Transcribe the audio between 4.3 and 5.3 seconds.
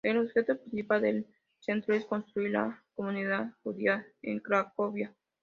Cracovia.